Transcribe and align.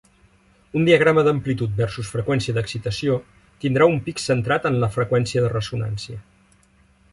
Un 0.79 0.85
diagrama 0.87 1.23
d'amplitud 1.27 1.75
versus 1.81 2.09
freqüència 2.13 2.55
d'excitació 2.57 3.19
tindrà 3.65 3.89
un 3.93 4.01
pic 4.09 4.25
centrat 4.25 4.67
en 4.73 4.81
la 4.85 4.93
freqüència 4.99 5.47
de 5.47 5.55
ressonància. 5.55 6.21